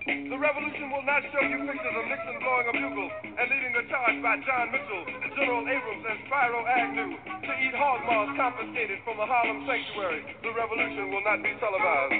[0.00, 3.84] The revolution will not show you pictures of Nixon blowing a bugle and leading a
[3.84, 5.04] charge by John Mitchell,
[5.36, 10.24] General Abrams, and Spiro Agnew to eat hog maws confiscated from a Harlem sanctuary.
[10.40, 12.16] The revolution will not be televised.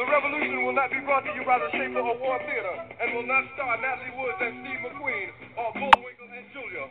[0.00, 3.28] The revolution will not be brought to you by the Schaefer Award Theater and will
[3.28, 6.84] not star Natalie Woods and Steve McQueen or Bullwinkle and Julia.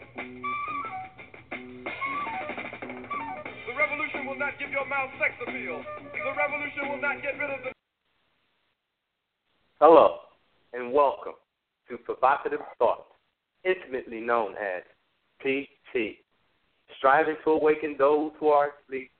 [3.65, 5.81] The revolution will not give your mouth sex appeal.
[6.13, 7.71] The revolution will not get rid of the
[9.79, 10.15] Hello,
[10.73, 11.33] and welcome
[11.87, 13.11] to Provocative Thoughts,
[13.63, 14.81] intimately known as
[15.39, 16.17] PT,
[16.97, 19.11] striving to awaken those who are asleep,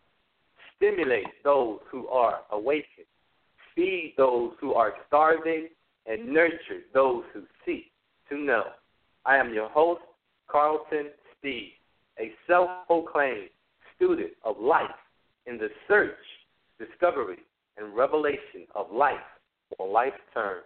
[0.76, 3.06] stimulate those who are awakened,
[3.76, 5.68] feed those who are starving,
[6.08, 7.92] and nurture those who seek
[8.28, 8.64] to know.
[9.28, 10.02] I am your host,
[10.48, 11.70] Carlton Steve,
[12.20, 13.50] a self proclaimed
[13.96, 14.90] student of life
[15.46, 16.18] in the search,
[16.80, 17.38] discovery,
[17.78, 19.18] and revelation of life
[19.80, 20.64] on life's terms.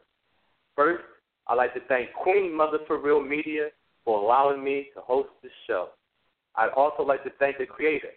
[0.75, 1.03] First,
[1.47, 3.69] I'd like to thank Queen Mother for Real Media
[4.05, 5.89] for allowing me to host this show.
[6.55, 8.09] I'd also like to thank the creator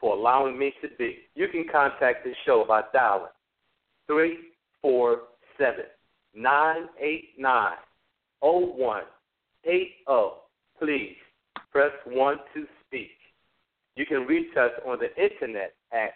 [0.00, 1.18] for allowing me to be.
[1.34, 3.30] You can contact this show by dialing
[4.06, 5.84] 347
[6.34, 7.72] 989
[8.40, 9.94] 0180.
[10.78, 11.16] Please
[11.70, 13.10] press 1 to speak.
[13.94, 16.12] You can reach us on the internet at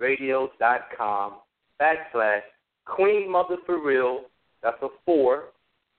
[0.00, 1.32] www.blogtalkradio.com
[1.80, 2.40] backslash
[2.84, 4.22] Queen Mother for Real,
[4.62, 5.44] that's a four,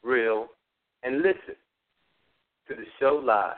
[0.04, 0.48] real,
[1.04, 1.56] and listen
[2.68, 3.56] to the show live.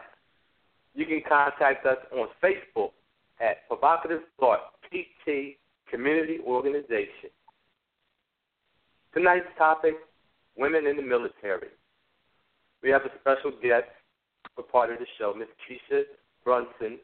[0.94, 2.92] You can contact us on Facebook
[3.40, 5.58] at Provocative Thought PT
[5.90, 7.30] Community Organization.
[9.14, 9.96] Tonight's topic
[10.58, 11.70] Women in the Military.
[12.84, 13.88] We have a special guest
[14.56, 15.48] for part of the show, Ms.
[15.66, 16.04] Keisha
[16.44, 17.00] Brunson,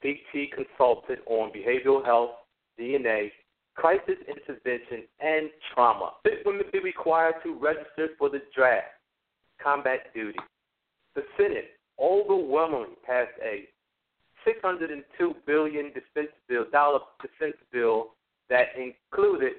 [0.00, 2.30] PT consultant on behavioral health,
[2.78, 3.30] DNA,
[3.74, 6.12] crisis intervention, and trauma.
[6.26, 8.86] Should women be required to register for the draft,
[9.62, 10.38] combat duty?
[11.14, 13.68] The Senate overwhelmingly passed a
[14.44, 18.14] 602 billion defense bill, dollar defense bill
[18.48, 19.52] that included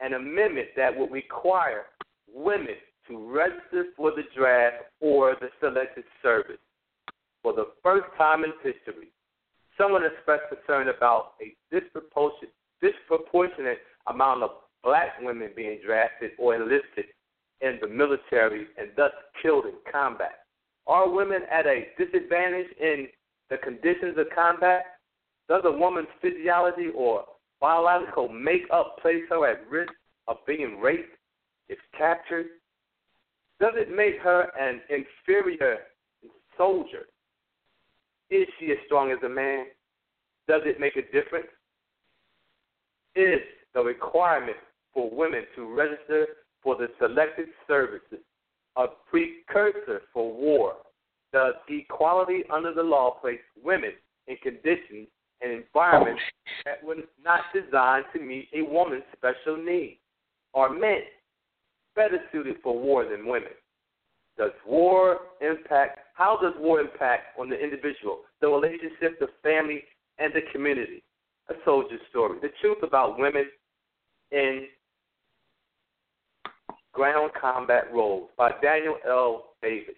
[0.00, 1.86] an amendment that would require
[2.32, 2.76] women
[3.08, 6.58] to register for the draft or the selected service.
[7.42, 9.08] For the first time in history,
[9.78, 13.78] someone expressed concern about a disproportionate, disproportionate
[14.08, 14.50] amount of
[14.82, 17.06] black women being drafted or enlisted
[17.60, 20.40] in the military and thus killed in combat.
[20.86, 23.06] Are women at a disadvantage in
[23.50, 24.82] the conditions of combat?
[25.48, 27.24] Does a woman's physiology or
[27.60, 29.92] biological makeup place her at risk
[30.26, 31.16] of being raped
[31.68, 32.46] if captured?
[33.60, 35.78] Does it make her an inferior
[36.58, 37.06] soldier?
[38.30, 39.66] Is she as strong as a man?
[40.48, 41.46] Does it make a difference?
[43.14, 43.40] Is
[43.74, 44.56] the requirement
[44.94, 46.26] for women to register
[46.62, 48.20] for the selected services
[48.76, 50.74] a precursor for war?
[51.32, 53.92] Does equality under the law place women
[54.26, 55.08] in conditions
[55.40, 56.20] and environments
[56.64, 59.98] that were not designed to meet a woman's special needs?
[60.54, 61.00] Are men
[61.96, 63.52] better suited for war than women?
[64.38, 66.00] Does war impact?
[66.14, 69.84] How does war impact on the individual, the relationship, the family,
[70.18, 71.02] and the community?
[71.52, 72.38] A soldier's story.
[72.40, 73.44] The truth about women
[74.30, 74.68] in
[76.94, 79.50] ground combat roles by Daniel L.
[79.60, 79.94] Davis.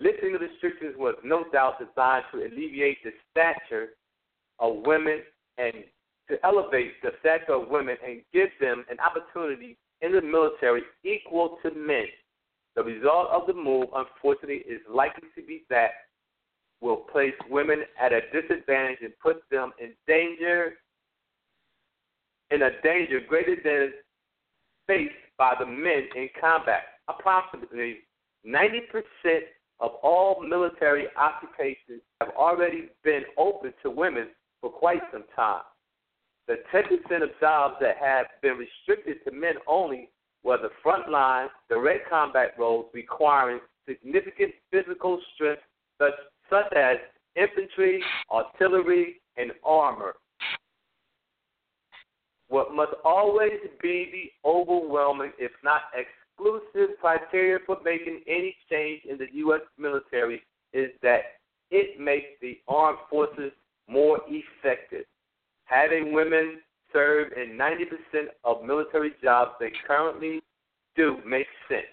[0.00, 3.90] Lifting the restrictions was no doubt designed to alleviate the stature
[4.58, 5.20] of women
[5.58, 5.72] and
[6.28, 11.58] to elevate the stature of women and give them an opportunity in the military equal
[11.62, 12.06] to men.
[12.74, 15.90] The result of the move, unfortunately, is likely to be that
[16.80, 20.74] will place women at a disadvantage and put them in danger,
[22.50, 23.92] in a danger greater than
[24.86, 26.82] faced by the men in combat.
[27.08, 27.98] Approximately
[28.46, 28.80] 90%
[29.80, 34.28] of all military occupations have already been open to women
[34.60, 35.62] for quite some time.
[36.48, 40.10] The 10% of jobs that have been restricted to men only
[40.42, 45.62] were the front line, direct combat roles requiring significant physical strength,
[45.98, 46.14] such,
[46.50, 46.96] such as
[47.36, 50.14] infantry, artillery, and armor.
[52.48, 59.16] What must always be the overwhelming, if not exclusive, criteria for making any change in
[59.18, 59.60] the U.S.
[59.78, 60.42] military
[60.72, 61.20] is that
[61.70, 63.52] it makes the armed forces
[63.88, 65.04] more effective.
[65.64, 66.58] Having women
[66.92, 67.84] serve in 90%
[68.42, 70.40] of military jobs they currently
[70.96, 71.86] do makes sense.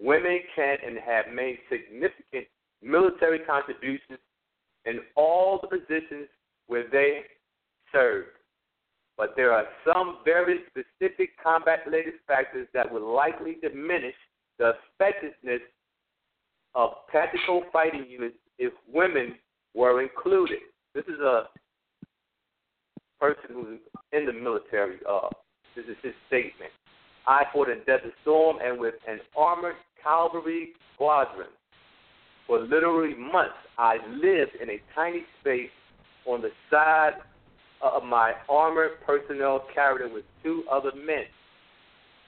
[0.00, 2.46] Women can and have made significant
[2.84, 4.18] military contributions
[4.84, 6.28] in all the positions
[6.66, 7.20] where they
[7.92, 8.28] served.
[9.16, 14.14] But there are some very specific combat related factors that would likely diminish
[14.58, 15.60] the effectiveness
[16.74, 19.34] of tactical fighting units if women
[19.74, 20.58] were included.
[20.94, 21.44] This is a
[23.20, 23.78] person who's
[24.12, 24.96] in the military.
[25.08, 25.28] Uh,
[25.76, 26.70] this is his statement.
[27.26, 31.48] I fought in Desert Storm and with an armored cavalry squadron.
[32.46, 35.70] For literally months, I lived in a tiny space
[36.26, 37.14] on the side
[37.82, 41.24] of my armored personnel carrier with two other men.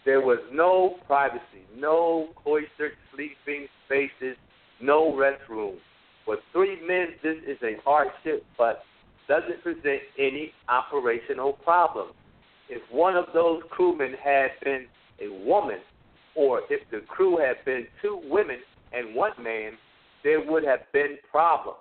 [0.04, 4.36] There was no privacy, no cloistered sleeping spaces,
[4.80, 5.76] no restroom.
[6.24, 8.82] For three men, this is a hardship, but
[9.28, 12.08] doesn't present any operational problem.
[12.68, 14.86] If one of those crewmen had been
[15.20, 15.78] a woman,
[16.34, 18.58] or if the crew had been two women
[18.92, 19.72] and one man,
[20.26, 21.78] there would have been problems.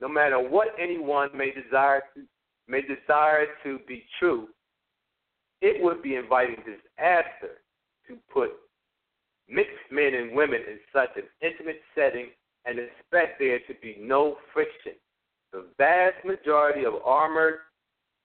[0.00, 2.22] No matter what anyone may desire to
[2.68, 4.48] may desire to be true,
[5.60, 7.58] it would be inviting disaster
[8.06, 8.50] to put
[9.48, 12.26] mixed men and women in such an intimate setting
[12.66, 14.92] and expect there to be no friction.
[15.52, 17.58] The vast majority of armored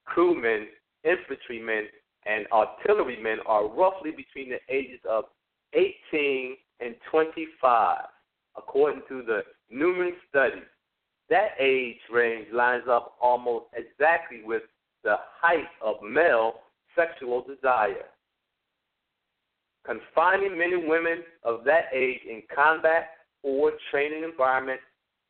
[0.06, 0.68] crewmen,
[1.04, 1.86] infantrymen,
[2.28, 5.26] and artillerymen are roughly between the ages of
[5.74, 7.98] 18 and 25,
[8.58, 10.64] according to the numerous studies.
[11.30, 14.64] That age range lines up almost exactly with
[15.04, 16.56] the height of male
[16.96, 18.06] sexual desire.
[19.86, 23.12] Confining men and women of that age in combat
[23.44, 24.84] or training environments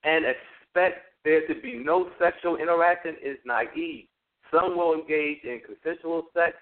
[0.03, 4.05] and expect there to be no sexual interaction is naive.
[4.51, 6.53] Some will engage in consensual sex.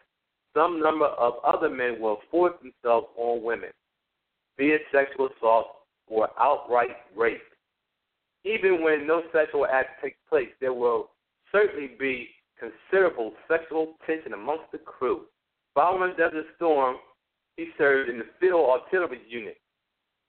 [0.54, 3.70] Some number of other men will force themselves on women,
[4.58, 5.79] be it sexual assault
[6.10, 7.42] or outright rape.
[8.44, 11.12] Even when no sexual act takes place, there will
[11.52, 12.30] certainly be
[12.60, 15.22] considerable sexual tension amongst the crew.
[15.74, 16.98] Following Desert Storm,
[17.58, 19.58] he served in the Field Artillery Unit,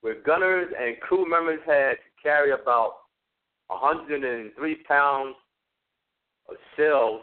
[0.01, 2.93] where gunners and crew members had to carry about
[3.69, 5.37] 103 pounds
[6.49, 7.23] of shells.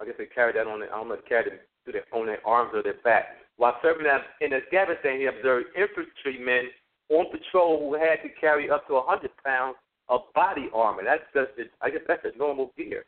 [0.00, 1.92] I guess they carried that on their, I don't know if they carried it to
[1.92, 3.26] their, on their arms or their back.
[3.58, 4.06] While serving
[4.40, 6.70] in Afghanistan, he observed infantrymen
[7.10, 9.76] on patrol who had to carry up to 100 pounds
[10.08, 11.02] of body armor.
[11.04, 13.04] That's just, I guess that's a normal gear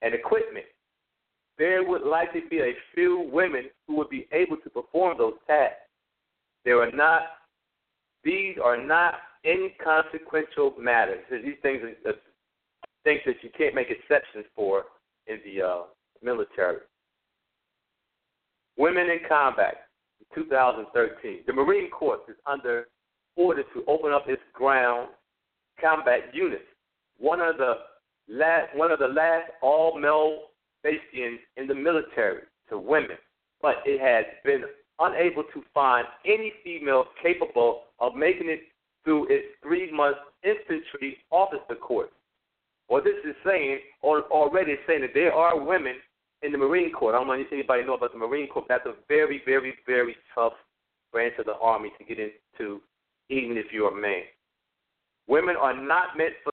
[0.00, 0.66] and equipment.
[1.58, 5.76] There would likely be a few women who would be able to perform those tasks.
[6.64, 7.22] There are not;
[8.24, 11.18] these are not inconsequential matters.
[11.30, 12.14] These things are
[13.04, 14.84] things that you can't make exceptions for
[15.26, 15.82] in the uh,
[16.22, 16.78] military.
[18.80, 19.88] Women in combat,
[20.34, 21.40] 2013.
[21.46, 22.86] The Marine Corps is under
[23.36, 25.10] order to open up its ground
[25.78, 26.64] combat units.
[27.18, 27.74] One of the
[28.26, 30.44] last, one of the last all-male
[30.82, 33.18] bastions in the military to women,
[33.60, 34.62] but it has been
[34.98, 38.60] unable to find any female capable of making it
[39.04, 42.08] through its three-month infantry officer course.
[42.86, 45.96] What this is saying, or already saying that there are women
[46.42, 47.14] in the Marine Corps.
[47.14, 48.64] I don't know if anybody know about the Marine Corps.
[48.68, 50.54] That's a very, very, very tough
[51.12, 52.80] branch of the Army to get into,
[53.28, 54.22] even if you're a man.
[55.26, 56.50] Women are not meant for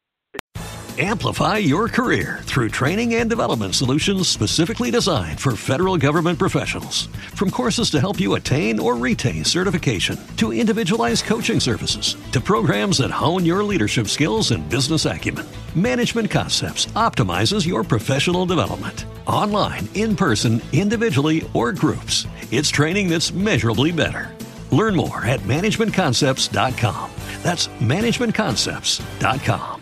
[0.99, 7.05] Amplify your career through training and development solutions specifically designed for federal government professionals.
[7.35, 12.97] From courses to help you attain or retain certification, to individualized coaching services, to programs
[12.97, 19.05] that hone your leadership skills and business acumen, Management Concepts optimizes your professional development.
[19.27, 24.35] Online, in person, individually, or groups, it's training that's measurably better.
[24.71, 27.11] Learn more at managementconcepts.com.
[27.43, 29.81] That's managementconcepts.com.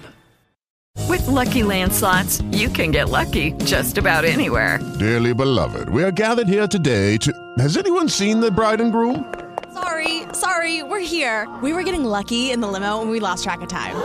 [1.08, 4.80] With LuckyLand Slots, you can get lucky just about anywhere.
[5.00, 7.32] Dearly beloved, we are gathered here today to.
[7.60, 9.32] Has anyone seen the bride and groom?
[9.74, 11.48] Sorry, sorry, we're here.
[11.62, 13.96] We were getting lucky in the limo and we lost track of time.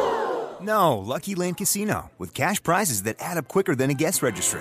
[0.61, 4.61] No, Lucky Land Casino, with cash prizes that add up quicker than a guest registry.